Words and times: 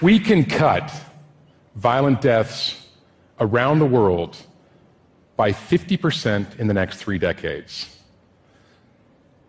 We 0.00 0.20
can 0.20 0.44
cut 0.44 0.92
violent 1.74 2.20
deaths 2.20 2.86
around 3.40 3.80
the 3.80 3.86
world 3.86 4.36
by 5.36 5.50
50% 5.50 6.58
in 6.58 6.68
the 6.68 6.74
next 6.74 6.98
three 6.98 7.18
decades. 7.18 7.96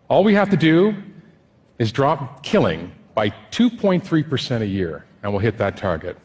All 0.08 0.24
we 0.24 0.34
have 0.34 0.50
to 0.50 0.56
do 0.56 0.94
is 1.78 1.92
drop 1.92 2.42
killing 2.42 2.90
by 3.14 3.30
2.3% 3.52 4.60
a 4.60 4.66
year, 4.66 5.04
and 5.22 5.32
we'll 5.32 5.40
hit 5.40 5.56
that 5.58 5.76
target. 5.76 6.16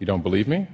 You 0.00 0.06
don't 0.06 0.22
believe 0.22 0.46
me? 0.46 0.66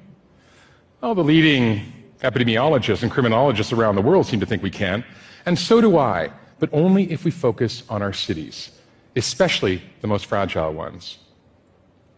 Well, 1.00 1.14
the 1.14 1.22
leading 1.22 1.92
epidemiologists 2.20 3.02
and 3.02 3.12
criminologists 3.12 3.72
around 3.72 3.94
the 3.94 4.02
world 4.02 4.26
seem 4.26 4.40
to 4.40 4.46
think 4.46 4.62
we 4.62 4.70
can, 4.70 5.04
and 5.46 5.56
so 5.56 5.80
do 5.80 5.98
I, 5.98 6.30
but 6.58 6.68
only 6.72 7.10
if 7.12 7.24
we 7.24 7.30
focus 7.30 7.84
on 7.88 8.02
our 8.02 8.12
cities, 8.12 8.72
especially 9.14 9.82
the 10.00 10.08
most 10.08 10.26
fragile 10.26 10.72
ones. 10.72 11.18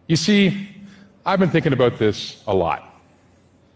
You 0.07 0.17
see, 0.17 0.69
I've 1.25 1.39
been 1.39 1.49
thinking 1.49 1.71
about 1.71 1.97
this 1.97 2.43
a 2.45 2.53
lot. 2.53 2.83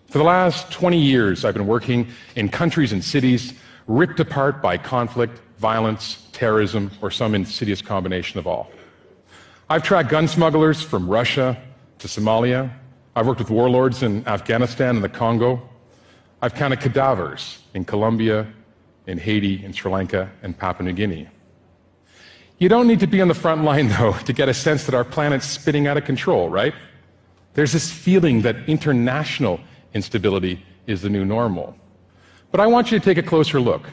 For 0.10 0.18
the 0.18 0.26
last 0.26 0.70
20 0.72 1.00
years, 1.00 1.46
I've 1.46 1.54
been 1.54 1.68
working 1.68 2.08
in 2.36 2.50
countries 2.50 2.92
and 2.92 3.02
cities 3.02 3.54
ripped 3.88 4.20
apart 4.20 4.62
by 4.62 4.78
conflict, 4.78 5.40
violence, 5.58 6.28
terrorism, 6.34 6.92
or 7.02 7.12
some 7.12 7.34
insidious 7.34 7.82
combination 7.82 8.40
of 8.40 8.48
all. 8.48 8.70
I've 9.70 9.84
tracked 9.84 10.10
gun 10.10 10.28
smugglers 10.28 10.82
from 10.82 11.10
Russia 11.10 11.58
to 12.00 12.08
Somalia. 12.08 12.72
I've 13.16 13.26
worked 13.26 13.40
with 13.40 13.50
warlords 13.50 14.04
in 14.04 14.28
Afghanistan 14.28 14.96
and 14.96 15.04
the 15.04 15.10
Congo. 15.10 15.62
I've 16.42 16.56
counted 16.56 16.82
cadavers 16.82 17.60
in 17.74 17.86
Colombia, 17.86 18.48
in 19.08 19.18
Haiti, 19.18 19.64
in 19.64 19.72
Sri 19.72 19.90
Lanka, 19.90 20.30
and 20.44 20.58
Papua 20.58 20.86
New 20.86 20.94
Guinea. 20.94 21.30
You 22.60 22.70
don't 22.70 22.88
need 22.88 23.02
to 23.02 23.08
be 23.08 23.22
on 23.22 23.28
the 23.28 23.36
front 23.36 23.64
line, 23.64 23.90
though, 23.98 24.14
to 24.14 24.34
get 24.34 24.50
a 24.50 24.54
sense 24.54 24.86
that 24.86 24.96
our 24.96 25.04
planet's 25.04 25.46
spinning 25.46 25.88
out 25.88 25.98
of 25.98 26.06
control, 26.06 26.50
right? 26.50 26.74
There's 27.54 27.72
this 27.72 27.92
feeling 27.92 28.42
that 28.42 28.56
international 28.68 29.60
instability 29.94 30.64
is 30.86 31.02
the 31.02 31.10
new 31.10 31.26
normal. 31.26 31.76
But 32.52 32.60
I 32.60 32.68
want 32.68 32.92
you 32.92 33.00
to 33.00 33.04
take 33.04 33.18
a 33.18 33.24
closer 33.24 33.60
look, 33.60 33.90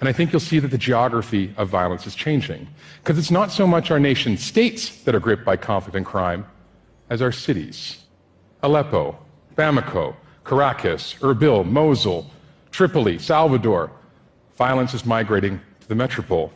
and 0.00 0.08
I 0.08 0.12
think 0.12 0.32
you'll 0.32 0.40
see 0.40 0.58
that 0.58 0.70
the 0.70 0.78
geography 0.78 1.52
of 1.56 1.68
violence 1.68 2.06
is 2.06 2.14
changing. 2.14 2.66
Because 3.02 3.18
it's 3.18 3.30
not 3.30 3.52
so 3.52 3.66
much 3.66 3.90
our 3.90 4.00
nation 4.00 4.36
states 4.36 5.02
that 5.02 5.14
are 5.14 5.20
gripped 5.20 5.44
by 5.44 5.56
conflict 5.56 5.96
and 5.96 6.06
crime 6.06 6.46
as 7.10 7.20
our 7.20 7.32
cities. 7.32 7.98
Aleppo, 8.62 9.18
Bamako, 9.56 10.14
Caracas, 10.44 11.14
Erbil, 11.20 11.64
Mosul, 11.64 12.30
Tripoli, 12.70 13.18
Salvador. 13.18 13.90
Violence 14.56 14.94
is 14.94 15.04
migrating 15.04 15.60
to 15.80 15.88
the 15.88 15.94
metropole. 15.94 16.52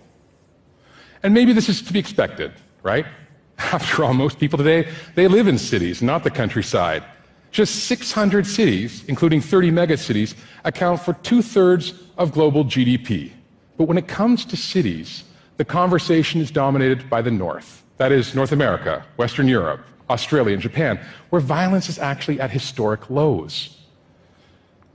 And 1.24 1.32
maybe 1.32 1.54
this 1.54 1.70
is 1.70 1.80
to 1.82 1.92
be 1.92 1.98
expected, 1.98 2.52
right? 2.82 3.06
After 3.58 4.04
all, 4.04 4.12
most 4.12 4.38
people 4.38 4.58
today, 4.58 4.88
they 5.14 5.26
live 5.26 5.48
in 5.48 5.58
cities, 5.58 6.02
not 6.02 6.22
the 6.22 6.30
countryside. 6.30 7.02
Just 7.50 7.86
600 7.86 8.46
cities, 8.46 9.04
including 9.08 9.40
30 9.40 9.70
megacities, 9.70 10.34
account 10.64 11.00
for 11.00 11.14
two 11.14 11.40
thirds 11.40 11.94
of 12.18 12.32
global 12.32 12.64
GDP. 12.64 13.32
But 13.78 13.84
when 13.84 13.96
it 13.96 14.06
comes 14.06 14.44
to 14.46 14.56
cities, 14.56 15.24
the 15.56 15.64
conversation 15.64 16.40
is 16.40 16.50
dominated 16.50 17.08
by 17.08 17.22
the 17.22 17.30
North. 17.30 17.82
That 17.96 18.12
is, 18.12 18.34
North 18.34 18.52
America, 18.52 19.04
Western 19.16 19.48
Europe, 19.48 19.84
Australia, 20.10 20.52
and 20.52 20.62
Japan, 20.62 21.00
where 21.30 21.40
violence 21.40 21.88
is 21.88 21.98
actually 21.98 22.40
at 22.40 22.50
historic 22.50 23.08
lows. 23.08 23.78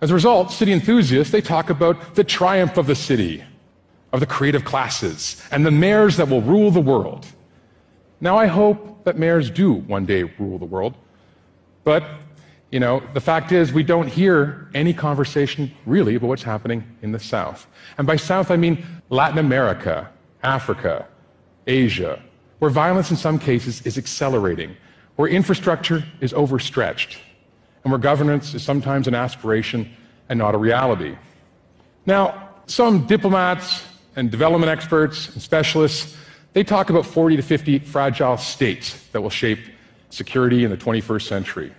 As 0.02 0.12
a 0.12 0.14
result, 0.14 0.52
city 0.52 0.74
enthusiasts, 0.74 1.32
they 1.32 1.42
talk 1.42 1.70
about 1.70 2.16
the 2.16 2.24
triumph 2.24 2.78
of 2.78 2.88
the 2.88 2.96
city, 2.96 3.44
of 4.12 4.20
the 4.20 4.26
creative 4.26 4.66
classes, 4.66 5.42
and 5.52 5.66
the 5.66 5.72
mayors 5.72 6.17
that 6.17 6.28
will 6.30 6.42
rule 6.42 6.72
the 6.72 6.82
world. 6.82 7.28
Now, 8.22 8.38
I 8.38 8.48
hope 8.48 9.04
that 9.06 9.17
mayors 9.17 9.50
do 9.50 9.73
one 9.73 10.06
day 10.06 10.23
rule 10.23 10.58
the 10.58 10.66
world, 10.66 10.95
but 11.83 12.04
you 12.72 12.80
know, 12.80 13.02
the 13.14 13.22
fact 13.22 13.52
is, 13.52 13.73
we 13.73 13.82
don't 13.82 14.08
hear 14.08 14.70
any 14.76 14.94
conversation 14.94 15.72
really 15.88 16.16
about 16.16 16.28
what's 16.28 16.44
happening 16.44 16.83
in 17.02 17.11
the 17.11 17.20
South. 17.20 17.66
And 17.98 18.06
by 18.06 18.16
South, 18.16 18.52
I 18.52 18.58
mean 18.58 18.86
Latin 19.10 19.39
America, 19.39 20.08
Africa, 20.44 21.08
Asia, 21.66 22.22
where 22.60 22.70
violence 22.70 23.10
in 23.10 23.17
some 23.17 23.39
cases 23.39 23.82
is 23.88 23.98
accelerating, 23.98 24.76
where 25.16 25.28
infrastructure 25.28 26.04
is 26.22 26.32
overstretched, 26.33 27.17
and 27.83 27.92
where 27.92 28.00
governance 28.00 28.54
is 28.54 28.62
sometimes 28.62 29.08
an 29.08 29.16
aspiration 29.16 29.89
and 30.30 30.38
not 30.38 30.54
a 30.54 30.58
reality. 30.58 31.17
Now, 32.06 32.50
some 32.67 33.08
diplomats 33.08 33.83
and 34.20 34.30
development 34.30 34.70
experts 34.70 35.30
and 35.30 35.42
specialists, 35.42 36.18
they 36.52 36.64
talk 36.64 36.90
about 36.90 37.06
40 37.06 37.38
to 37.38 37.42
50 37.42 37.80
fragile 37.80 38.38
states 38.38 39.08
that 39.14 39.22
will 39.22 39.30
shape 39.30 39.60
security 40.10 40.66
in 40.66 40.72
the 40.72 40.78
21st 40.78 41.22
century. 41.22 41.74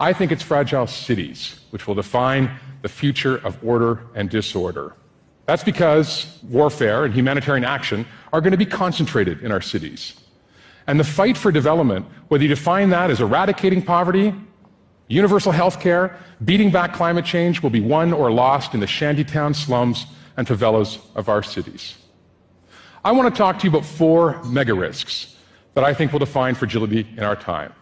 I 0.00 0.12
think 0.12 0.32
it's 0.32 0.42
fragile 0.42 0.86
cities 0.86 1.60
which 1.70 1.86
will 1.86 1.94
define 1.94 2.50
the 2.82 2.88
future 2.88 3.36
of 3.38 3.62
order 3.62 4.00
and 4.14 4.30
disorder. 4.30 4.94
That's 5.44 5.62
because 5.62 6.38
warfare 6.42 7.04
and 7.04 7.14
humanitarian 7.14 7.64
action 7.64 8.06
are 8.32 8.40
going 8.40 8.52
to 8.52 8.58
be 8.58 8.66
concentrated 8.66 9.42
in 9.42 9.52
our 9.52 9.60
cities. 9.60 10.18
And 10.86 10.98
the 10.98 11.04
fight 11.04 11.36
for 11.36 11.52
development, 11.52 12.06
whether 12.28 12.42
you 12.42 12.48
define 12.48 12.90
that 12.90 13.10
as 13.10 13.20
eradicating 13.20 13.82
poverty, 13.82 14.34
universal 15.08 15.52
health 15.52 15.80
care, 15.80 16.18
beating 16.44 16.70
back 16.70 16.94
climate 16.94 17.24
change, 17.24 17.62
will 17.62 17.70
be 17.70 17.80
won 17.80 18.12
or 18.12 18.30
lost 18.30 18.72
in 18.74 18.80
the 18.80 18.86
shantytown 18.86 19.52
slums 19.54 20.06
and 20.36 20.46
favelas 20.46 20.98
of 21.14 21.28
our 21.28 21.42
cities. 21.42 21.96
I 23.04 23.12
want 23.12 23.32
to 23.32 23.38
talk 23.38 23.58
to 23.60 23.64
you 23.64 23.70
about 23.70 23.84
four 23.84 24.42
mega 24.44 24.74
risks 24.74 25.36
that 25.74 25.84
I 25.84 25.94
think 25.94 26.12
will 26.12 26.18
define 26.18 26.54
fragility 26.54 27.06
in 27.16 27.22
our 27.22 27.36
time. 27.36 27.72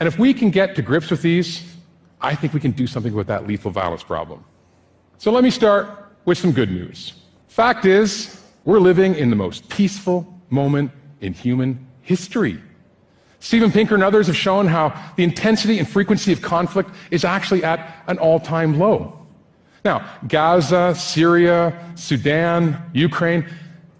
And 0.00 0.06
if 0.06 0.18
we 0.18 0.32
can 0.34 0.50
get 0.50 0.74
to 0.76 0.82
grips 0.82 1.10
with 1.10 1.22
these, 1.22 1.62
I 2.20 2.34
think 2.34 2.54
we 2.54 2.60
can 2.60 2.70
do 2.70 2.86
something 2.86 3.12
with 3.12 3.26
that 3.26 3.46
lethal 3.46 3.70
violence 3.70 4.02
problem. 4.02 4.44
So 5.18 5.30
let 5.30 5.44
me 5.44 5.50
start 5.50 5.88
with 6.24 6.38
some 6.38 6.52
good 6.52 6.70
news. 6.70 7.14
Fact 7.48 7.84
is, 7.84 8.40
we're 8.64 8.78
living 8.78 9.14
in 9.14 9.30
the 9.30 9.36
most 9.36 9.68
peaceful 9.68 10.40
moment 10.50 10.90
in 11.20 11.32
human 11.32 11.86
history. 12.00 12.60
Steven 13.40 13.72
Pinker 13.72 13.94
and 13.94 14.04
others 14.04 14.28
have 14.28 14.36
shown 14.36 14.68
how 14.68 14.94
the 15.16 15.24
intensity 15.24 15.78
and 15.78 15.88
frequency 15.88 16.32
of 16.32 16.40
conflict 16.40 16.90
is 17.10 17.24
actually 17.24 17.64
at 17.64 18.04
an 18.06 18.18
all 18.18 18.38
time 18.38 18.78
low. 18.78 19.21
Now, 19.84 20.08
Gaza, 20.28 20.94
Syria, 20.94 21.92
Sudan, 21.96 22.90
Ukraine, 22.92 23.46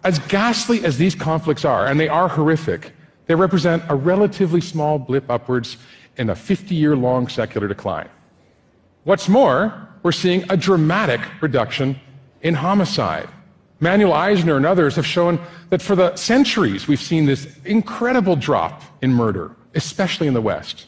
as 0.04 0.19
ghastly 0.20 0.84
as 0.84 0.97
these 0.98 1.15
conflicts 1.15 1.65
are, 1.65 1.87
and 1.87 1.98
they 1.98 2.09
are 2.09 2.28
horrific, 2.28 2.93
they 3.26 3.34
represent 3.34 3.82
a 3.88 3.94
relatively 3.94 4.60
small 4.60 4.98
blip 4.98 5.31
upwards 5.31 5.76
in 6.16 6.31
a 6.31 6.34
50 6.34 6.75
year 6.75 6.97
long 6.97 7.28
secular 7.28 7.69
decline. 7.69 8.09
What's 9.04 9.28
more, 9.28 9.88
we're 10.03 10.12
seeing 10.12 10.44
a 10.50 10.56
dramatic 10.56 11.20
reduction 11.41 11.99
in 12.43 12.54
homicide. 12.54 13.28
Manuel 13.81 14.12
Eisner 14.12 14.56
and 14.56 14.66
others 14.66 14.94
have 14.94 15.06
shown 15.06 15.41
that 15.70 15.82
for 15.82 15.97
the 15.97 16.14
centuries 16.14 16.87
we've 16.87 17.00
seen 17.00 17.26
this 17.26 17.49
incredible 17.64 18.37
drop 18.37 18.82
in 19.03 19.12
murder, 19.12 19.50
especially 19.75 20.28
in 20.28 20.34
the 20.34 20.41
West. 20.41 20.87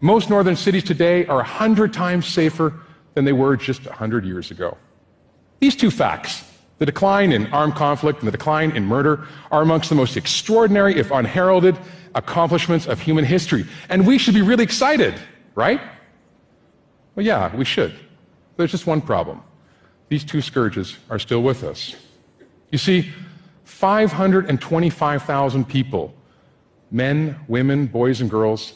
Most 0.00 0.30
northern 0.30 0.56
cities 0.56 0.84
today 0.84 1.26
are 1.26 1.36
100 1.36 1.92
times 1.92 2.26
safer 2.26 2.80
than 3.14 3.24
they 3.24 3.32
were 3.32 3.56
just 3.56 3.86
100 3.86 4.24
years 4.24 4.50
ago. 4.50 4.76
These 5.60 5.76
two 5.76 5.90
facts, 5.90 6.44
the 6.78 6.86
decline 6.86 7.32
in 7.32 7.46
armed 7.52 7.74
conflict 7.74 8.20
and 8.20 8.28
the 8.28 8.32
decline 8.32 8.70
in 8.72 8.84
murder 8.84 9.26
are 9.50 9.62
amongst 9.62 9.88
the 9.88 9.94
most 9.94 10.16
extraordinary, 10.16 10.96
if 10.96 11.10
unheralded, 11.10 11.76
accomplishments 12.14 12.86
of 12.86 13.00
human 13.00 13.24
history. 13.24 13.66
And 13.88 14.06
we 14.06 14.18
should 14.18 14.34
be 14.34 14.42
really 14.42 14.64
excited, 14.64 15.14
right? 15.54 15.80
Well, 17.14 17.26
yeah, 17.26 17.54
we 17.54 17.64
should. 17.64 17.94
There's 18.56 18.70
just 18.70 18.86
one 18.86 19.00
problem. 19.00 19.42
These 20.08 20.24
two 20.24 20.40
scourges 20.40 20.96
are 21.08 21.18
still 21.18 21.42
with 21.42 21.62
us. 21.62 21.94
You 22.70 22.78
see, 22.78 23.10
525,000 23.64 25.68
people, 25.68 26.14
men, 26.90 27.38
women, 27.46 27.86
boys, 27.86 28.20
and 28.20 28.30
girls, 28.30 28.74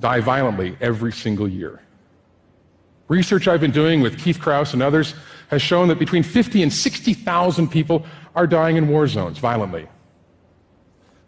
die 0.00 0.20
violently 0.20 0.76
every 0.80 1.12
single 1.12 1.46
year. 1.46 1.80
Research 3.08 3.48
I've 3.48 3.60
been 3.60 3.70
doing 3.70 4.00
with 4.00 4.18
Keith 4.18 4.40
Krause 4.40 4.72
and 4.72 4.82
others 4.82 5.14
has 5.48 5.60
shown 5.60 5.88
that 5.88 5.98
between 5.98 6.22
50 6.22 6.62
and 6.62 6.72
60,000 6.72 7.68
people 7.68 8.06
are 8.34 8.46
dying 8.46 8.76
in 8.76 8.88
war 8.88 9.06
zones 9.06 9.38
violently. 9.38 9.86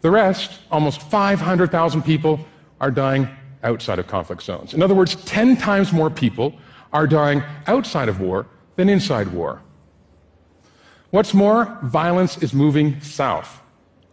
The 0.01 0.11
rest, 0.11 0.59
almost 0.71 1.01
500,000 1.01 2.01
people, 2.01 2.39
are 2.79 2.91
dying 2.91 3.27
outside 3.63 3.99
of 3.99 4.07
conflict 4.07 4.43
zones. 4.43 4.73
In 4.73 4.81
other 4.81 4.95
words, 4.95 5.15
10 5.25 5.57
times 5.57 5.91
more 5.91 6.09
people 6.09 6.53
are 6.93 7.07
dying 7.07 7.43
outside 7.67 8.09
of 8.09 8.19
war 8.19 8.47
than 8.75 8.89
inside 8.89 9.27
war. 9.29 9.61
What's 11.09 11.33
more, 11.33 11.77
violence 11.83 12.37
is 12.37 12.53
moving 12.53 12.99
south 13.01 13.61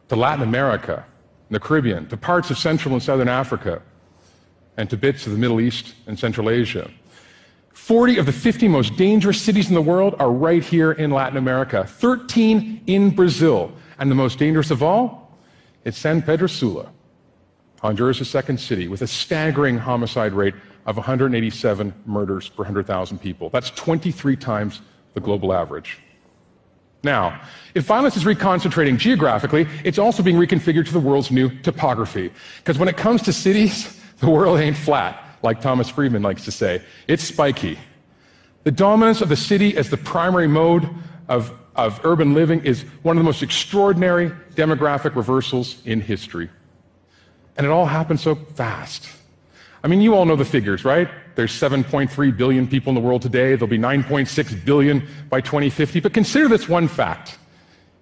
to 0.08 0.16
Latin 0.16 0.43
America, 0.43 1.05
the 1.50 1.61
Caribbean, 1.61 2.08
to 2.08 2.16
parts 2.16 2.50
of 2.50 2.58
Central 2.58 2.94
and 2.94 3.02
Southern 3.02 3.28
Africa, 3.28 3.82
and 4.76 4.88
to 4.90 4.96
bits 4.96 5.26
of 5.26 5.32
the 5.32 5.38
Middle 5.38 5.61
East 5.61 5.94
and 6.06 6.19
Central 6.19 6.50
Asia. 6.50 6.90
40 7.75 8.19
of 8.19 8.26
the 8.26 8.32
50 8.32 8.69
most 8.69 8.97
dangerous 8.97 9.41
cities 9.41 9.69
in 9.69 9.75
the 9.75 9.82
world 9.82 10.15
are 10.19 10.31
right 10.31 10.65
here 10.65 10.93
in 10.93 11.11
Latin 11.11 11.37
America, 11.37 11.85
13 11.85 12.82
in 12.87 13.11
Brazil. 13.11 13.73
And 13.99 14.11
the 14.11 14.15
most 14.15 14.38
dangerous 14.38 14.71
of 14.71 14.82
all, 14.82 15.38
it's 15.85 15.99
San 15.99 16.23
Pedro 16.23 16.47
Sula. 16.47 16.91
Honduras' 17.81 18.31
second 18.31 18.59
city, 18.59 18.88
with 18.88 19.03
a 19.03 19.06
staggering 19.06 19.76
homicide 19.76 20.32
rate 20.32 20.55
of 20.87 20.97
187 20.97 21.93
murders 22.06 22.49
per 22.49 22.62
100,000 22.62 23.19
people. 23.19 23.50
That's 23.50 23.71
23 23.71 24.37
times 24.37 24.81
the 25.12 25.21
global 25.21 25.53
average. 25.53 25.99
Now, 27.03 27.43
if 27.75 27.85
violence 27.85 28.17
is 28.17 28.25
reconcentrating 28.25 28.97
geographically, 28.97 29.67
it's 29.85 29.99
also 29.99 30.23
being 30.23 30.37
reconfigured 30.37 30.87
to 30.87 30.93
the 30.93 31.00
world's 31.00 31.31
new 31.31 31.50
topography. 31.61 32.32
Because 32.59 32.79
when 32.79 32.88
it 32.88 32.97
comes 32.97 33.21
to 33.23 33.32
cities, 33.32 34.00
the 34.21 34.31
world 34.31 34.59
ain't 34.61 34.76
flat, 34.76 35.24
like 35.44 35.61
Thomas 35.61 35.88
Friedman 35.88 36.23
likes 36.23 36.44
to 36.46 36.50
say. 36.50 36.82
It's 37.06 37.23
spiky. 37.23 37.79
The 38.64 38.70
dominance 38.70 39.20
of 39.20 39.29
the 39.29 39.37
city 39.37 39.76
as 39.76 39.91
the 39.91 39.99
primary 39.99 40.49
mode 40.49 40.88
of, 41.29 41.52
of 41.76 42.00
urban 42.02 42.32
living 42.32 42.64
is 42.64 42.82
one 43.02 43.17
of 43.17 43.20
the 43.20 43.25
most 43.25 43.43
extraordinary 43.43 44.31
demographic 44.55 45.14
reversals 45.14 45.76
in 45.85 46.00
history. 46.00 46.49
And 47.56 47.67
it 47.67 47.70
all 47.70 47.87
happened 47.87 48.20
so 48.20 48.35
fast. 48.35 49.06
I 49.85 49.87
mean, 49.87 50.00
you 50.00 50.14
all 50.14 50.25
know 50.25 50.35
the 50.35 50.46
figures, 50.46 50.82
right? 50.85 51.08
There's 51.35 51.52
7.3 51.52 52.37
billion 52.37 52.67
people 52.67 52.90
in 52.90 52.94
the 52.94 53.02
world 53.02 53.20
today. 53.20 53.55
There'll 53.55 53.67
be 53.67 53.79
9.6 53.79 54.64
billion 54.64 55.06
by 55.29 55.43
2050. 55.43 56.00
But 56.00 56.14
consider 56.14 56.49
this 56.49 56.69
one 56.69 56.88
fact. 56.88 57.38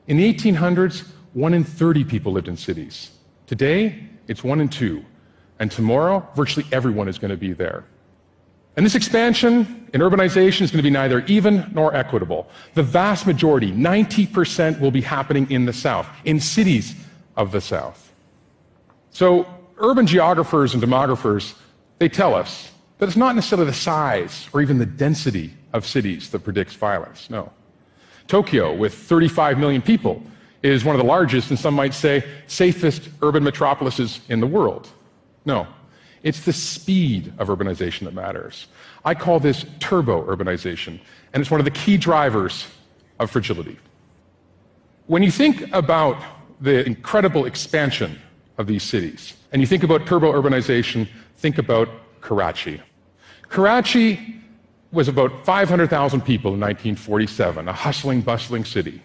In 0.06 0.17
the 0.17 0.33
1800s, 0.33 1.09
one 1.33 1.55
in 1.55 1.65
30 1.65 2.05
people 2.05 2.33
lived 2.33 2.47
in 2.47 2.56
cities. 2.56 3.11
Today, 3.49 4.05
it's 4.29 4.45
one 4.45 4.61
in 4.61 4.69
two. 4.69 5.05
And 5.62 5.70
tomorrow, 5.70 6.29
virtually 6.35 6.67
everyone 6.73 7.06
is 7.06 7.20
going 7.20 7.31
to 7.31 7.37
be 7.37 7.53
there. 7.53 7.85
And 8.76 8.85
this 8.85 8.97
expansion 8.97 9.88
in 9.94 10.00
urbanization 10.00 10.62
is 10.62 10.73
going 10.73 10.79
to 10.79 10.82
be 10.82 10.91
neither 10.91 11.20
even 11.26 11.70
nor 11.73 11.94
equitable. 11.94 12.49
The 12.75 12.82
vast 12.82 13.29
majority, 13.29 13.70
90%, 13.70 14.81
will 14.81 14.91
be 14.91 15.03
happening 15.03 15.49
in 15.53 15.67
the 15.67 15.73
South, 15.73 16.09
in 16.25 16.41
cities 16.41 16.97
of 17.37 17.53
the 17.53 17.61
South. 17.61 18.12
So, 19.12 19.47
urban 19.76 20.05
geographers 20.05 20.75
and 20.75 20.82
demographers, 20.82 21.55
they 22.00 22.09
tell 22.09 22.35
us 22.35 22.73
that 22.99 23.06
it's 23.06 23.17
not 23.17 23.37
necessarily 23.37 23.67
the 23.67 23.73
size 23.73 24.49
or 24.53 24.62
even 24.62 24.79
the 24.79 24.87
density 24.87 25.55
of 25.73 25.87
cities 25.87 26.31
that 26.31 26.41
predicts 26.41 26.75
violence. 26.75 27.31
No. 27.31 27.53
Tokyo, 28.26 28.75
with 28.75 28.94
35 28.94 29.61
million 29.61 29.81
people, 29.81 30.25
is 30.64 30.85
one 30.85 30.97
of 30.97 31.00
the 31.00 31.06
largest 31.06 31.50
and 31.50 31.59
some 31.59 31.75
might 31.75 31.94
say 31.94 32.25
safest 32.49 33.11
urban 33.23 33.44
metropolises 33.44 34.19
in 34.29 34.41
the 34.41 34.47
world. 34.49 34.88
No. 35.44 35.67
It's 36.23 36.44
the 36.44 36.53
speed 36.53 37.33
of 37.39 37.49
urbanization 37.49 38.05
that 38.05 38.15
matters. 38.15 38.69
I 39.05 39.15
call 39.15 39.41
this 39.41 39.65
turbo 39.81 40.25
urbanization, 40.25 41.00
and 41.33 41.41
it's 41.41 41.50
one 41.50 41.61
of 41.61 41.65
the 41.65 41.73
key 41.73 41.97
drivers 41.97 42.67
of 43.19 43.31
fragility. 43.31 43.79
When 45.06 45.23
you 45.23 45.33
think 45.33 45.73
about 45.73 46.23
the 46.62 46.87
incredible 46.87 47.44
expansion 47.44 48.19
of 48.56 48.67
these 48.67 48.83
cities. 48.83 49.35
And 49.50 49.61
you 49.61 49.67
think 49.67 49.83
about 49.83 50.06
turbo 50.06 50.33
urbanization, 50.33 51.09
think 51.37 51.59
about 51.59 51.88
Karachi. 52.21 52.81
Karachi 53.49 54.41
was 54.93 55.09
about 55.09 55.45
500,000 55.45 56.21
people 56.21 56.55
in 56.55 56.61
1947, 56.61 57.69
a 57.69 57.73
hustling, 57.73 58.21
bustling 58.21 58.65
city. 58.65 59.03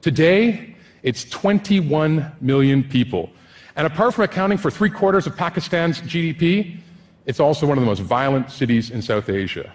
Today, 0.00 0.76
it's 1.02 1.24
21 1.24 2.32
million 2.40 2.84
people. 2.84 3.30
And 3.76 3.86
apart 3.86 4.14
from 4.14 4.24
accounting 4.24 4.58
for 4.58 4.70
three 4.70 4.90
quarters 4.90 5.26
of 5.26 5.36
Pakistan's 5.36 6.00
GDP, 6.00 6.78
it's 7.24 7.40
also 7.40 7.66
one 7.66 7.78
of 7.78 7.82
the 7.82 7.86
most 7.86 8.00
violent 8.00 8.50
cities 8.50 8.90
in 8.90 9.00
South 9.00 9.28
Asia. 9.28 9.72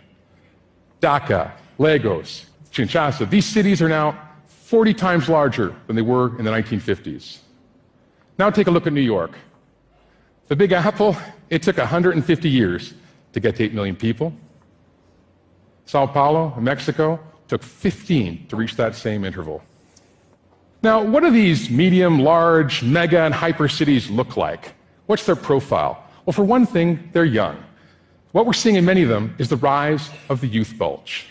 Dhaka, 1.02 1.52
Lagos, 1.78 2.46
Kinshasa, 2.72 3.30
these 3.30 3.46
cities 3.46 3.82
are 3.82 3.90
now 3.90 4.20
40 4.46 4.94
times 4.94 5.30
larger 5.30 5.74
than 5.88 5.96
they 5.96 6.02
were 6.02 6.38
in 6.38 6.46
the 6.46 6.52
1950s. 6.52 7.40
Now 8.38 8.50
take 8.50 8.68
a 8.68 8.72
look 8.72 8.86
at 8.86 8.94
New 8.94 9.02
York. 9.02 9.32
The 10.48 10.56
Big 10.56 10.72
Apple, 10.72 11.16
it 11.50 11.64
took 11.64 11.78
150 11.78 12.50
years 12.50 12.94
to 13.34 13.40
get 13.40 13.56
to 13.58 13.64
8 13.64 13.74
million 13.74 13.96
people. 13.96 14.34
Sao 15.86 16.06
Paulo, 16.06 16.54
Mexico, 16.60 17.20
took 17.48 17.64
15 17.64 18.48
to 18.48 18.56
reach 18.56 18.76
that 18.76 18.96
same 18.96 19.24
interval. 19.24 19.64
Now, 20.88 21.04
what 21.04 21.22
do 21.22 21.32
these 21.32 21.70
medium, 21.70 22.18
large, 22.18 22.82
mega, 22.82 23.20
and 23.24 23.34
hyper 23.34 23.68
cities 23.68 24.10
look 24.10 24.38
like? 24.38 24.72
What's 25.08 25.26
their 25.26 25.36
profile? 25.36 26.02
Well, 26.26 26.32
for 26.32 26.46
one 26.46 26.66
thing, 26.66 27.10
they're 27.12 27.26
young. 27.26 27.62
What 28.32 28.46
we're 28.46 28.54
seeing 28.54 28.78
in 28.78 28.86
many 28.86 29.04
of 29.04 29.10
them 29.10 29.36
is 29.38 29.50
the 29.50 29.58
rise 29.58 30.10
of 30.30 30.40
the 30.40 30.48
youth 30.48 30.78
bulge. 30.78 31.28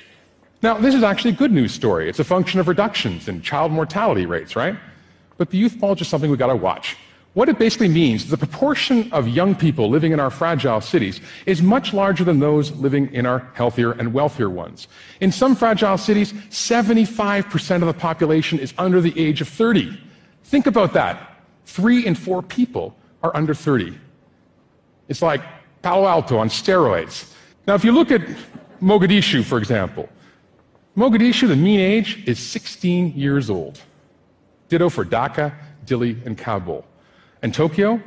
Now, 0.61 0.77
this 0.77 0.95
is 0.95 1.03
actually 1.03 1.31
a 1.31 1.39
good 1.39 1.53
news 1.53 1.73
story. 1.73 2.07
It's 2.07 2.19
a 2.19 2.25
function 2.25 2.61
of 2.61 2.69
reductions 2.69 3.29
in 3.29 3.41
child 3.41 3.73
mortality 3.73 4.27
rates, 4.27 4.57
right? 4.57 4.77
But 5.39 5.49
the 5.49 5.57
youth 5.57 5.81
bulge 5.81 6.03
is 6.03 6.09
something 6.09 6.29
we've 6.29 6.39
got 6.39 6.49
to 6.49 6.57
watch. 6.57 6.99
What 7.37 7.51
it 7.51 7.59
basically 7.59 7.89
means, 7.89 8.31
the 8.31 8.39
proportion 8.39 9.13
of 9.13 9.29
young 9.29 9.55
people 9.55 9.91
living 9.91 10.13
in 10.13 10.21
our 10.21 10.31
fragile 10.31 10.81
cities 10.81 11.21
is 11.45 11.61
much 11.61 11.93
larger 11.93 12.25
than 12.25 12.39
those 12.39 12.73
living 12.73 13.13
in 13.13 13.27
our 13.27 13.51
healthier 13.53 13.93
and 13.93 14.15
wealthier 14.15 14.49
ones. 14.49 14.89
In 15.21 15.31
some 15.31 15.55
fragile 15.55 15.99
cities, 15.99 16.33
75% 16.33 17.83
of 17.83 17.89
the 17.89 17.93
population 17.93 18.59
is 18.59 18.73
under 18.79 19.03
the 19.03 19.13
age 19.21 19.43
of 19.43 19.49
30. 19.49 20.01
Think 20.45 20.67
about 20.67 20.95
that. 20.95 21.43
Three 21.67 22.07
in 22.07 22.15
four 22.15 22.43
people 22.43 22.97
are 23.23 23.37
under 23.37 23.53
30. 23.53 23.99
It's 25.09 25.21
like 25.21 25.43
Palo 25.83 26.07
Alto 26.09 26.39
on 26.39 26.49
steroids. 26.49 27.35
Now, 27.67 27.75
if 27.75 27.85
you 27.85 27.93
look 27.93 28.11
at 28.11 28.23
Mogadishu, 28.81 29.45
for 29.45 29.59
example, 29.59 30.09
Mogadishu, 30.97 31.49
the 31.49 31.57
mean 31.57 31.81
age 31.81 32.27
is 32.27 32.39
16 32.39 33.13
years 33.13 33.51
old. 33.51 33.79
Ditto 34.71 34.89
for 34.89 35.05
Dhaka, 35.05 35.55
Dili, 35.85 36.25
and 36.25 36.39
Kabul. 36.39 36.83
And 37.47 37.55
Tokyo, 37.55 38.03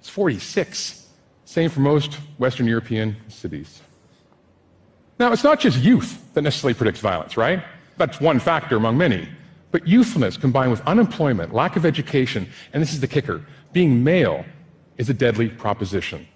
it's 0.00 0.08
46. 0.08 1.06
Same 1.44 1.70
for 1.70 1.78
most 1.78 2.14
Western 2.38 2.66
European 2.66 3.14
cities. 3.28 3.82
Now, 5.20 5.32
it's 5.32 5.44
not 5.44 5.60
just 5.60 5.78
youth 5.78 6.20
that 6.34 6.42
necessarily 6.42 6.74
predicts 6.74 6.98
violence, 6.98 7.36
right? 7.36 7.62
That's 7.98 8.20
one 8.20 8.40
factor 8.40 8.74
among 8.74 8.98
many. 8.98 9.28
But 9.70 9.86
youthfulness 9.86 10.36
combined 10.36 10.72
with 10.72 10.80
unemployment, 10.88 11.54
lack 11.54 11.76
of 11.76 11.86
education, 11.86 12.48
and 12.72 12.82
this 12.82 12.92
is 12.92 12.98
the 12.98 13.06
kicker 13.06 13.42
being 13.72 14.02
male 14.02 14.44
is 14.96 15.08
a 15.08 15.14
deadly 15.14 15.48
proposition. 15.48 16.26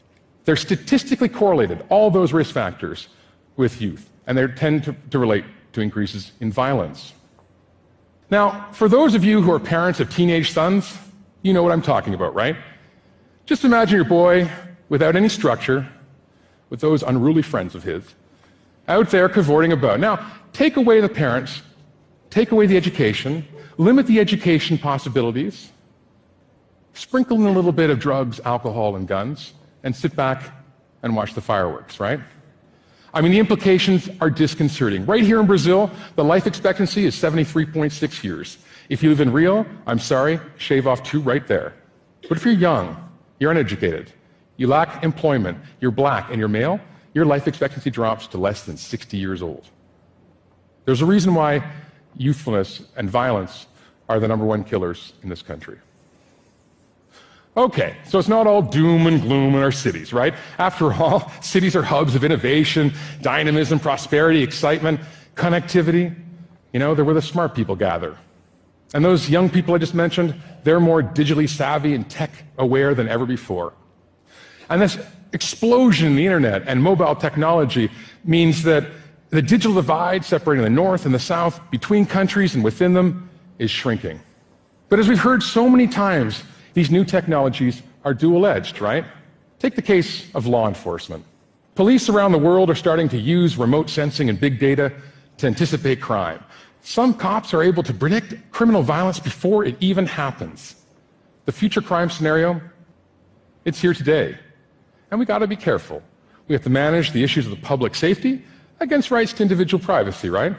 They're 0.45 0.55
statistically 0.55 1.29
correlated, 1.29 1.85
all 1.89 2.13
those 2.13 2.33
risk 2.33 2.55
factors, 2.55 3.09
with 3.57 3.83
youth, 3.83 4.09
and 4.29 4.39
they 4.39 4.47
tend 4.47 4.85
to, 4.85 4.95
to 5.11 5.19
relate 5.19 5.45
to 5.73 5.81
increases 5.81 6.31
in 6.39 6.53
violence. 6.53 7.15
Now, 8.31 8.69
for 8.71 8.89
those 8.89 9.17
of 9.17 9.25
you 9.25 9.43
who 9.43 9.51
are 9.51 9.59
parents 9.59 9.99
of 9.99 10.09
teenage 10.09 10.53
sons, 10.53 10.97
you 11.47 11.53
know 11.53 11.63
what 11.63 11.71
I'm 11.71 11.83
talking 11.83 12.13
about, 12.13 12.35
right? 12.35 12.57
Just 13.45 13.65
imagine 13.65 13.95
your 13.95 14.05
boy 14.05 14.51
without 14.89 15.15
any 15.15 15.29
structure, 15.29 15.89
with 16.71 16.81
those 16.81 17.05
unruly 17.05 17.43
friends 17.43 17.77
of 17.77 17.85
his, 17.85 18.03
out 18.89 19.11
there 19.11 19.29
cavorting 19.29 19.73
about. 19.73 20.01
Now, 20.01 20.29
take 20.53 20.77
away 20.77 21.01
the 21.01 21.09
parents, 21.09 21.63
take 22.31 22.51
away 22.51 22.67
the 22.67 22.77
education, 22.77 23.47
limit 23.79 24.09
the 24.09 24.19
education 24.19 24.77
possibilities, 24.77 25.71
sprinkle 26.95 27.37
in 27.41 27.47
a 27.47 27.53
little 27.53 27.73
bit 27.73 27.91
of 27.91 28.01
drugs, 28.01 28.41
alcohol, 28.45 28.97
and 28.97 29.07
guns, 29.07 29.53
and 29.85 29.95
sit 29.95 30.17
back 30.17 30.51
and 31.05 31.15
watch 31.15 31.35
the 31.35 31.41
fireworks, 31.41 32.01
right? 32.01 32.19
I 33.15 33.21
mean, 33.21 33.31
the 33.31 33.39
implications 33.39 34.11
are 34.21 34.31
disconcerting. 34.31 35.07
Right 35.07 35.23
here 35.23 35.39
in 35.39 35.47
Brazil, 35.47 35.93
the 36.17 36.25
life 36.25 36.47
expectancy 36.47 37.07
is 37.07 37.15
73.6 37.15 38.25
years. 38.25 38.59
If 38.89 39.03
you 39.03 39.09
live 39.09 39.21
in 39.21 39.33
Rio, 39.33 39.67
I'm 39.87 39.99
sorry, 39.99 40.41
shave 40.57 40.87
off 40.87 41.03
two 41.03 41.21
right 41.21 41.47
there. 41.47 41.75
But 42.29 42.39
if 42.39 42.45
you're 42.45 42.55
young, 42.55 42.97
you're 43.39 43.51
uneducated, 43.51 44.13
you 44.57 44.67
lack 44.69 45.03
employment, 45.03 45.59
you're 45.81 45.91
black, 45.91 46.31
and 46.31 46.39
you're 46.39 46.49
male, 46.49 46.81
your 47.15 47.25
life 47.25 47.49
expectancy 47.49 47.91
drops 47.91 48.27
to 48.29 48.39
less 48.39 48.65
than 48.65 48.77
60 48.77 49.17
years 49.17 49.43
old. 49.43 49.69
There's 50.85 51.03
a 51.03 51.07
reason 51.07 51.35
why 51.35 51.69
youthfulness 52.17 52.83
and 52.97 53.11
violence 53.11 53.67
are 54.09 54.21
the 54.21 54.29
number 54.29 54.45
one 54.45 54.65
killers 54.65 55.13
in 55.23 55.29
this 55.29 55.43
country. 55.43 55.79
Okay, 57.57 57.97
so 58.05 58.19
it's 58.19 58.29
not 58.29 58.47
all 58.47 58.61
doom 58.61 59.07
and 59.07 59.21
gloom 59.21 59.55
in 59.55 59.63
our 59.63 59.73
cities, 59.73 60.13
right? 60.13 60.35
After 60.59 60.93
all, 60.93 61.33
cities 61.41 61.75
are 61.75 61.83
hubs 61.83 62.15
of 62.15 62.23
innovation, 62.23 62.93
dynamism, 63.23 63.81
prosperity, 63.81 64.43
excitement, 64.43 65.01
connectivity. 65.35 66.15
You 66.73 66.81
know, 66.81 66.95
they're 66.95 67.05
where 67.05 67.15
the 67.15 67.23
smart 67.23 67.55
people 67.55 67.75
gather. 67.75 68.17
And 68.95 69.05
those 69.05 69.29
young 69.29 69.51
people 69.51 69.75
I 69.75 69.79
just 69.79 69.95
mentioned, 69.95 70.35
they're 70.65 70.81
more 70.81 71.03
digitally 71.03 71.49
savvy 71.49 71.95
and 71.95 72.09
tech 72.09 72.31
aware 72.59 72.95
than 72.95 73.09
ever 73.09 73.27
before. 73.27 73.73
And 74.69 74.81
this 74.81 74.99
explosion 75.33 76.09
in 76.09 76.17
the 76.17 76.25
internet 76.25 76.63
and 76.67 76.83
mobile 76.83 77.15
technology 77.15 77.91
means 78.25 78.63
that 78.63 78.85
the 79.31 79.43
digital 79.43 79.75
divide 79.75 80.25
separating 80.25 80.65
the 80.65 80.71
North 80.71 81.05
and 81.05 81.15
the 81.15 81.19
South 81.19 81.61
between 81.71 82.07
countries 82.07 82.55
and 82.55 82.63
within 82.63 82.95
them 82.95 83.29
is 83.59 83.71
shrinking. 83.71 84.21
But 84.89 85.01
as 85.01 85.09
we've 85.09 85.19
heard 85.19 85.43
so 85.43 85.69
many 85.69 85.89
times, 85.89 86.43
these 86.75 86.91
new 86.91 87.05
technologies 87.05 87.83
are 88.05 88.15
dual 88.15 88.47
edged, 88.47 88.81
right? 88.81 89.05
Take 89.59 89.75
the 89.75 89.83
case 89.83 90.33
of 90.35 90.47
law 90.47 90.69
enforcement. 90.69 91.25
Police 91.75 92.09
around 92.09 92.33
the 92.33 92.39
world 92.39 92.71
are 92.71 92.75
starting 92.75 93.09
to 93.11 93.19
use 93.19 93.57
remote 93.57 93.91
sensing 93.91 94.29
and 94.31 94.39
big 94.39 94.59
data 94.59 94.93
to 95.39 95.47
anticipate 95.47 96.01
crime. 96.01 96.43
Some 96.87 97.15
cops 97.15 97.53
are 97.53 97.65
able 97.65 97.83
to 97.83 97.93
predict 97.93 98.53
criminal 98.53 98.81
violence 98.81 99.19
before 99.19 99.65
it 99.65 99.77
even 99.81 100.07
happens. 100.07 100.77
The 101.45 101.51
future 101.51 101.83
crime 101.83 102.09
scenario 102.09 102.61
It's 103.65 103.81
here 103.81 103.93
today. 103.93 104.39
And 105.11 105.19
we 105.19 105.27
got 105.27 105.39
to 105.39 105.49
be 105.49 105.57
careful. 105.57 106.01
We 106.47 106.53
have 106.53 106.63
to 106.63 106.71
manage 106.71 107.11
the 107.11 107.25
issues 107.25 107.45
of 107.45 107.51
the 107.51 107.61
public 107.61 107.97
safety 107.97 108.45
against 108.79 109.11
rights 109.11 109.33
to 109.33 109.43
individual 109.43 109.83
privacy, 109.83 110.31
right? 110.31 110.55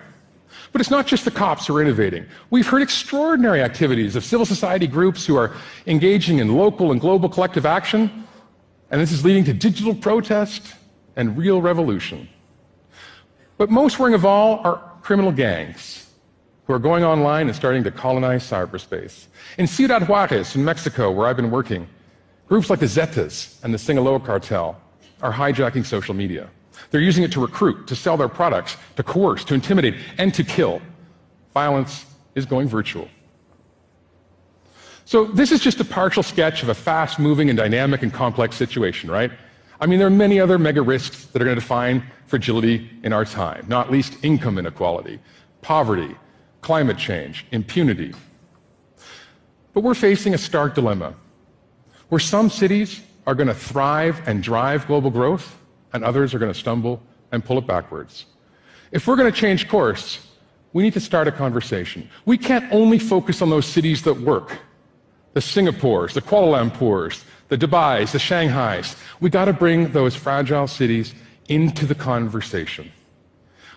But 0.74 0.82
it's 0.82 0.90
not 0.90 1.08
just 1.08 1.24
the 1.24 1.32
cops 1.32 1.66
who 1.66 1.78
are 1.78 1.82
innovating. 1.82 2.26
We've 2.50 2.68
heard 2.68 2.82
extraordinary 2.82 3.62
activities 3.62 4.18
of 4.18 4.26
civil 4.26 4.46
society 4.46 4.86
groups 4.86 5.26
who 5.26 5.38
are 5.38 5.56
engaging 5.86 6.40
in 6.40 6.54
local 6.58 6.92
and 6.92 7.00
global 7.00 7.30
collective 7.30 7.66
action, 7.66 8.28
and 8.92 9.00
this 9.00 9.14
is 9.14 9.24
leading 9.24 9.46
to 9.46 9.54
digital 9.54 9.96
protest 9.96 10.76
and 11.16 11.38
real 11.38 11.62
revolution. 11.62 12.28
But 13.58 13.70
most 13.70 13.98
worrying 13.98 14.16
of 14.16 14.26
all 14.26 14.60
are 14.66 14.82
criminal 15.02 15.32
gangs 15.32 16.07
who 16.68 16.74
are 16.74 16.80
going 16.80 17.04
online 17.04 17.48
and 17.48 17.56
starting 17.56 17.84
to 17.86 17.92
colonize 17.92 18.44
cyberspace. 18.44 19.28
In 19.58 19.66
Ciudad 19.66 20.08
Juarez, 20.08 20.54
in 20.56 20.66
Mexico, 20.66 21.10
where 21.10 21.26
I've 21.26 21.38
been 21.38 21.50
working, 21.50 21.88
groups 22.48 22.70
like 22.70 22.80
the 22.80 22.86
Zetas 22.86 23.64
and 23.64 23.74
the 23.74 23.78
Sinaloa 23.78 24.20
cartel 24.20 24.80
are 25.22 25.32
hijacking 25.32 25.86
social 25.86 26.14
media. 26.14 26.50
They're 26.92 27.02
using 27.02 27.24
it 27.24 27.32
to 27.32 27.40
recruit, 27.40 27.88
to 27.88 27.96
sell 27.96 28.18
their 28.18 28.28
products, 28.28 28.76
to 28.98 29.04
coerce, 29.04 29.46
to 29.46 29.54
intimidate, 29.54 29.96
and 30.18 30.34
to 30.34 30.44
kill. 30.44 30.82
Violence 31.54 32.06
is 32.36 32.46
going 32.46 32.68
virtual. 32.68 33.08
So, 35.06 35.24
this 35.24 35.54
is 35.54 35.62
just 35.62 35.80
a 35.80 35.86
partial 35.86 36.22
sketch 36.22 36.64
of 36.64 36.70
a 36.70 36.76
fast 36.76 37.18
moving 37.18 37.50
and 37.50 37.58
dynamic 37.58 38.04
and 38.04 38.12
complex 38.12 38.58
situation, 38.58 39.10
right? 39.10 39.32
I 39.80 39.86
mean, 39.86 40.00
there 40.00 40.08
are 40.08 40.12
many 40.12 40.38
other 40.38 40.60
mega 40.60 40.82
risks 40.82 41.28
that 41.28 41.42
are 41.42 41.46
going 41.46 41.56
to 41.56 41.62
define 41.62 42.04
fragility 42.26 42.90
in 43.04 43.14
our 43.14 43.24
time, 43.24 43.66
not 43.70 43.90
least 43.90 44.18
income 44.22 44.58
inequality, 44.58 45.20
poverty, 45.62 46.14
climate 46.68 46.98
change, 46.98 47.46
impunity. 47.54 48.14
But 49.74 49.86
we're 49.86 49.94
facing 49.94 50.34
a 50.34 50.38
stark 50.38 50.76
dilemma 50.76 51.14
where 52.10 52.20
some 52.20 52.50
cities 52.50 53.00
are 53.26 53.36
going 53.36 53.48
to 53.48 53.54
thrive 53.54 54.22
and 54.28 54.44
drive 54.44 54.86
global 54.86 55.10
growth, 55.10 55.58
and 55.94 56.04
others 56.04 56.34
are 56.34 56.40
going 56.40 56.52
to 56.52 56.60
stumble 56.60 57.02
and 57.32 57.46
pull 57.46 57.58
it 57.58 57.66
backwards. 57.66 58.26
If 58.92 59.08
we're 59.08 59.16
going 59.16 59.32
to 59.32 59.40
change 59.40 59.70
course, 59.70 60.28
we 60.74 60.84
need 60.84 60.92
to 60.92 61.00
start 61.00 61.26
a 61.30 61.32
conversation. 61.32 62.10
We 62.26 62.38
can't 62.38 62.70
only 62.74 63.00
focus 63.00 63.42
on 63.42 63.50
those 63.50 63.66
cities 63.66 64.04
that 64.04 64.20
work 64.20 64.50
the 65.36 65.40
Singapores, 65.40 66.12
the 66.12 66.22
Kuala 66.22 66.50
Lumpurs, 66.58 67.24
the 67.48 67.58
Dubais, 67.58 68.12
the 68.12 68.18
Shanghais. 68.18 68.98
We 69.22 69.30
got 69.30 69.46
to 69.46 69.54
bring 69.54 69.94
those 69.94 70.18
fragile 70.18 70.68
cities 70.68 71.16
into 71.48 71.86
the 71.86 71.96
conversation. 71.96 72.92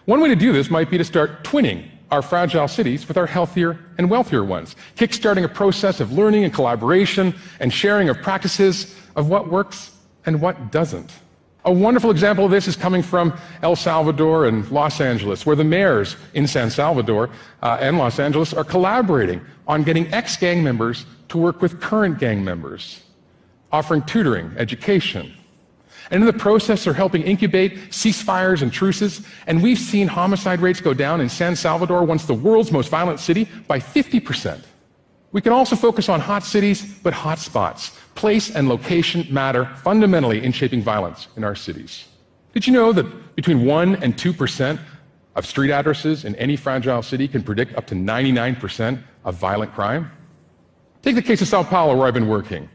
One 0.06 0.20
way 0.20 0.28
to 0.30 0.34
do 0.34 0.52
this 0.52 0.70
might 0.70 0.90
be 0.90 0.98
to 0.98 1.04
start 1.04 1.44
twinning 1.44 1.88
our 2.10 2.22
fragile 2.22 2.68
cities 2.68 3.06
with 3.06 3.16
our 3.16 3.26
healthier 3.26 3.78
and 3.98 4.10
wealthier 4.10 4.44
ones, 4.44 4.76
kickstarting 4.96 5.44
a 5.44 5.48
process 5.48 6.00
of 6.00 6.12
learning 6.12 6.44
and 6.44 6.52
collaboration 6.52 7.34
and 7.60 7.72
sharing 7.72 8.08
of 8.08 8.20
practices 8.20 8.96
of 9.16 9.28
what 9.28 9.48
works 9.48 9.92
and 10.26 10.40
what 10.40 10.72
doesn't. 10.72 11.12
A 11.64 11.72
wonderful 11.72 12.10
example 12.10 12.46
of 12.46 12.50
this 12.50 12.66
is 12.66 12.74
coming 12.74 13.02
from 13.02 13.38
El 13.62 13.76
Salvador 13.76 14.46
and 14.46 14.68
Los 14.70 15.00
Angeles, 15.00 15.44
where 15.44 15.56
the 15.56 15.64
mayors 15.64 16.16
in 16.32 16.46
San 16.46 16.70
Salvador 16.70 17.28
uh, 17.62 17.76
and 17.80 17.98
Los 17.98 18.18
Angeles 18.18 18.54
are 18.54 18.64
collaborating 18.64 19.42
on 19.68 19.82
getting 19.82 20.12
ex 20.12 20.36
gang 20.36 20.64
members 20.64 21.04
to 21.28 21.36
work 21.38 21.60
with 21.60 21.80
current 21.80 22.18
gang 22.18 22.42
members, 22.42 23.02
offering 23.72 24.02
tutoring, 24.02 24.52
education. 24.56 25.32
And 26.10 26.22
in 26.22 26.26
the 26.26 26.32
process, 26.32 26.84
they're 26.84 26.92
helping 26.92 27.22
incubate 27.22 27.90
ceasefires 27.90 28.62
and 28.62 28.72
truces. 28.72 29.24
And 29.46 29.62
we've 29.62 29.78
seen 29.78 30.08
homicide 30.08 30.60
rates 30.60 30.80
go 30.80 30.92
down 30.92 31.20
in 31.20 31.28
San 31.28 31.54
Salvador, 31.54 32.04
once 32.04 32.24
the 32.24 32.34
world's 32.34 32.72
most 32.72 32.88
violent 32.88 33.20
city, 33.20 33.48
by 33.68 33.78
50%. 33.78 34.60
We 35.32 35.40
can 35.40 35.52
also 35.52 35.76
focus 35.76 36.08
on 36.08 36.18
hot 36.18 36.42
cities, 36.42 36.82
but 37.02 37.12
hot 37.12 37.38
spots. 37.38 37.96
Place 38.16 38.50
and 38.54 38.68
location 38.68 39.26
matter 39.30 39.66
fundamentally 39.84 40.42
in 40.42 40.50
shaping 40.50 40.82
violence 40.82 41.28
in 41.36 41.44
our 41.44 41.54
cities. 41.54 42.08
Did 42.52 42.66
you 42.66 42.72
know 42.72 42.92
that 42.92 43.36
between 43.36 43.64
1 43.64 44.02
and 44.02 44.16
2% 44.16 44.80
of 45.36 45.46
street 45.46 45.70
addresses 45.70 46.24
in 46.24 46.34
any 46.34 46.56
fragile 46.56 47.02
city 47.02 47.28
can 47.28 47.44
predict 47.44 47.76
up 47.76 47.86
to 47.86 47.94
99% 47.94 49.00
of 49.24 49.36
violent 49.36 49.72
crime? 49.72 50.10
Take 51.02 51.14
the 51.14 51.22
case 51.22 51.40
of 51.40 51.46
Sao 51.46 51.62
Paulo, 51.62 51.96
where 51.96 52.08
I've 52.08 52.14
been 52.14 52.28
working. 52.28 52.68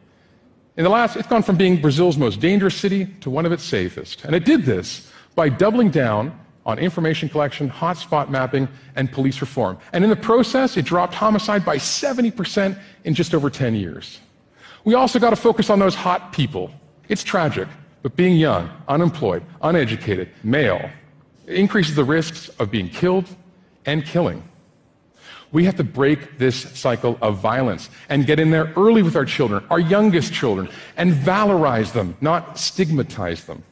In 0.78 0.84
the 0.84 0.90
last, 0.90 1.16
it's 1.16 1.28
gone 1.28 1.44
from 1.44 1.56
being 1.56 1.82
Brazil's 1.82 2.18
most 2.18 2.42
dangerous 2.42 2.76
city 2.76 3.06
to 3.22 3.30
one 3.30 3.46
of 3.46 3.52
its 3.54 3.64
safest. 3.64 4.26
And 4.26 4.36
it 4.36 4.44
did 4.44 4.64
this 4.64 5.10
by 5.34 5.48
doubling 5.48 5.90
down 5.90 6.38
on 6.66 6.80
information 6.80 7.30
collection, 7.30 7.70
hotspot 7.70 8.30
mapping, 8.30 8.68
and 8.96 9.10
police 9.12 9.40
reform. 9.40 9.78
And 9.94 10.04
in 10.04 10.10
the 10.10 10.16
process, 10.16 10.76
it 10.76 10.84
dropped 10.84 11.14
homicide 11.14 11.64
by 11.64 11.78
70% 11.78 12.78
in 13.06 13.14
just 13.14 13.34
over 13.34 13.50
10 13.50 13.76
years. 13.76 14.20
We 14.84 14.96
also 14.96 15.18
got 15.18 15.30
to 15.30 15.36
focus 15.36 15.70
on 15.70 15.80
those 15.80 15.96
hot 15.96 16.34
people. 16.34 16.72
It's 17.08 17.24
tragic, 17.24 17.68
but 18.02 18.16
being 18.16 18.36
young, 18.36 18.70
unemployed, 18.88 19.44
uneducated, 19.62 20.30
male, 20.44 20.90
increases 21.48 21.96
the 21.96 22.04
risks 22.04 22.50
of 22.60 22.70
being 22.70 22.90
killed 22.90 23.28
and 23.86 24.06
killing. 24.06 24.44
We 25.56 25.64
have 25.64 25.78
to 25.78 25.86
break 25.86 26.38
this 26.38 26.64
cycle 26.78 27.18
of 27.22 27.38
violence 27.38 27.90
and 28.10 28.26
get 28.26 28.42
in 28.42 28.52
there 28.52 28.74
early 28.76 29.02
with 29.02 29.16
our 29.16 29.24
children, 29.24 29.64
our 29.70 29.80
youngest 29.80 30.34
children, 30.34 30.68
and 30.98 31.14
valorize 31.14 31.94
them, 31.94 32.18
not 32.20 32.60
stigmatize 32.60 33.46
them. 33.46 33.64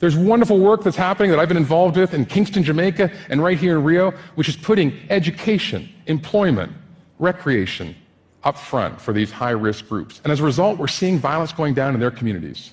There's 0.00 0.16
wonderful 0.16 0.58
work 0.58 0.82
that's 0.82 0.96
happening 0.96 1.30
that 1.30 1.38
I've 1.38 1.46
been 1.46 1.56
involved 1.56 1.96
with 1.96 2.14
in 2.14 2.24
Kingston, 2.24 2.64
Jamaica, 2.64 3.12
and 3.28 3.40
right 3.40 3.56
here 3.56 3.78
in 3.78 3.84
Rio, 3.84 4.10
which 4.34 4.48
is 4.48 4.56
putting 4.56 4.92
education, 5.08 5.88
employment, 6.06 6.72
recreation 7.20 7.94
up 8.42 8.58
front 8.58 9.00
for 9.00 9.12
these 9.12 9.30
high 9.30 9.50
risk 9.50 9.88
groups. 9.88 10.20
And 10.24 10.32
as 10.32 10.40
a 10.40 10.44
result, 10.44 10.78
we're 10.78 10.88
seeing 10.88 11.20
violence 11.20 11.52
going 11.52 11.74
down 11.74 11.94
in 11.94 12.00
their 12.00 12.10
communities. 12.10 12.72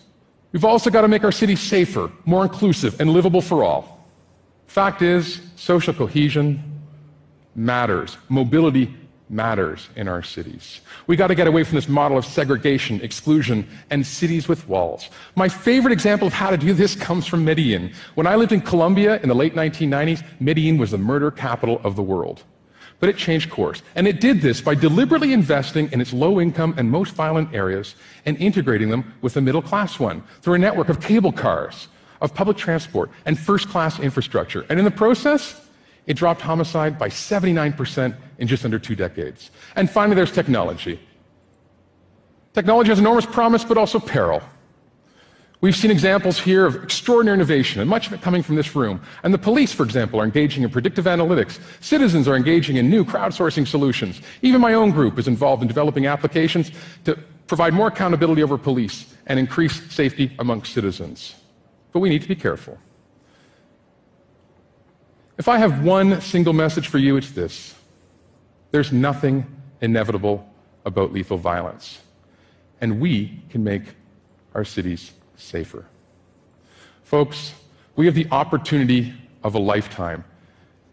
We've 0.51 0.65
also 0.65 0.89
got 0.89 1.01
to 1.01 1.07
make 1.07 1.23
our 1.23 1.31
cities 1.31 1.59
safer, 1.59 2.11
more 2.25 2.41
inclusive, 2.41 2.99
and 2.99 3.11
livable 3.11 3.41
for 3.41 3.63
all. 3.63 4.09
Fact 4.65 5.03
is, 5.03 5.41
social 5.57 5.93
cohesion 5.93 6.72
matters. 7.55 8.17
Mobility 8.29 8.93
matters 9.29 9.89
in 9.95 10.07
our 10.07 10.21
cities. 10.21 10.81
We 11.07 11.15
got 11.15 11.27
to 11.27 11.35
get 11.35 11.47
away 11.47 11.63
from 11.63 11.75
this 11.75 11.87
model 11.87 12.17
of 12.17 12.25
segregation, 12.25 13.01
exclusion, 13.01 13.67
and 13.89 14.05
cities 14.05 14.47
with 14.47 14.67
walls. 14.67 15.09
My 15.35 15.49
favorite 15.49 15.91
example 15.91 16.27
of 16.27 16.33
how 16.33 16.49
to 16.49 16.57
do 16.57 16.73
this 16.73 16.95
comes 16.95 17.25
from 17.25 17.43
Medellin. 17.43 17.93
When 18.15 18.27
I 18.27 18.35
lived 18.35 18.51
in 18.51 18.61
Colombia 18.61 19.19
in 19.21 19.29
the 19.29 19.35
late 19.35 19.55
1990s, 19.55 20.23
Medellin 20.39 20.77
was 20.77 20.91
the 20.91 20.97
murder 20.97 21.31
capital 21.31 21.81
of 21.83 21.95
the 21.95 22.03
world. 22.03 22.43
But 22.99 23.09
it 23.09 23.17
changed 23.17 23.49
course. 23.49 23.81
And 23.95 24.07
it 24.07 24.21
did 24.21 24.41
this 24.41 24.61
by 24.61 24.75
deliberately 24.75 25.33
investing 25.33 25.91
in 25.91 25.99
its 25.99 26.13
low 26.13 26.39
income 26.39 26.73
and 26.77 26.89
most 26.89 27.15
violent 27.15 27.53
areas 27.53 27.95
and 28.25 28.37
integrating 28.37 28.89
them 28.89 29.13
with 29.21 29.33
the 29.33 29.41
middle 29.41 29.61
class 29.61 29.99
one 29.99 30.23
through 30.41 30.53
a 30.53 30.59
network 30.59 30.89
of 30.89 31.01
cable 31.01 31.31
cars, 31.33 31.89
of 32.21 32.33
public 32.33 32.55
transport, 32.55 33.09
and 33.25 33.37
first 33.37 33.67
class 33.67 33.99
infrastructure. 33.99 34.65
And 34.69 34.79
in 34.79 34.85
the 34.85 34.91
process, 34.91 35.59
it 36.05 36.15
dropped 36.15 36.41
homicide 36.41 36.97
by 36.99 37.09
79% 37.09 38.15
in 38.37 38.47
just 38.47 38.65
under 38.65 38.79
two 38.79 38.95
decades. 38.95 39.51
And 39.75 39.89
finally, 39.89 40.15
there's 40.15 40.31
technology. 40.31 40.99
Technology 42.53 42.89
has 42.89 42.99
enormous 42.99 43.25
promise, 43.25 43.63
but 43.63 43.77
also 43.77 43.99
peril. 43.99 44.41
We've 45.61 45.75
seen 45.75 45.91
examples 45.91 46.37
here 46.37 46.65
of 46.65 46.83
extraordinary 46.83 47.35
innovation, 47.37 47.79
and 47.79 47.89
much 47.89 48.07
of 48.07 48.11
it 48.11 48.21
coming 48.21 48.43
from 48.43 48.55
this 48.55 48.75
room. 48.75 49.01
And 49.23 49.33
the 49.33 49.37
police, 49.37 49.71
for 49.71 49.83
example, 49.83 50.19
are 50.19 50.25
engaging 50.25 50.63
in 50.63 50.69
predictive 50.69 51.05
analytics. 51.05 51.57
Citizens 51.81 52.27
are 52.27 52.35
engaging 52.35 52.75
in 52.75 52.89
new 52.89 53.05
crowdsourcing 53.05 53.65
solutions. 53.65 54.21
Even 54.41 54.59
my 54.59 54.73
own 54.73 54.91
group 54.91 55.17
is 55.17 55.29
involved 55.29 55.61
in 55.61 55.69
developing 55.69 56.05
applications 56.05 56.71
to 57.05 57.17
provide 57.47 57.73
more 57.73 57.87
accountability 57.87 58.43
over 58.43 58.57
police 58.57 59.15
and 59.25 59.39
increase 59.39 59.81
safety 59.89 60.35
amongst 60.37 60.73
citizens. 60.73 61.35
But 61.93 61.99
we 61.99 62.09
need 62.09 62.21
to 62.23 62.27
be 62.27 62.35
careful. 62.35 62.77
If 65.37 65.47
I 65.47 65.57
have 65.57 65.83
one 65.83 66.21
single 66.21 66.53
message 66.53 66.87
for 66.87 66.97
you, 66.97 67.17
it's 67.17 67.31
this 67.31 67.75
there's 68.71 68.91
nothing 68.91 69.45
inevitable 69.81 70.49
about 70.85 71.13
lethal 71.13 71.37
violence. 71.37 71.99
And 72.81 72.99
we 72.99 73.41
can 73.49 73.63
make 73.63 73.83
our 74.53 74.65
cities 74.65 75.11
safer. 75.37 75.85
Folks, 77.03 77.53
we 77.95 78.05
have 78.07 78.15
the 78.15 78.27
opportunity 78.31 79.13
of 79.43 79.55
a 79.55 79.59
lifetime 79.59 80.23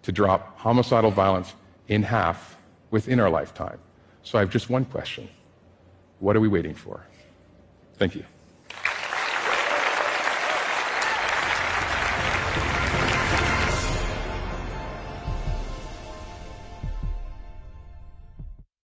to 0.03 0.13
drop 0.13 0.59
homicidal 0.59 1.11
violence 1.11 1.55
in 1.89 2.03
half 2.03 2.57
within 2.91 3.19
our 3.19 3.31
lifetime. 3.31 3.79
So 4.23 4.39
I 4.39 4.43
have 4.43 4.51
just 4.51 4.69
one 4.71 4.85
question 4.85 5.29
What 6.19 6.37
are 6.37 6.41
we 6.41 6.49
waiting 6.49 6.75
for? 6.75 7.07
Thank 7.95 8.15
you. 8.15 8.25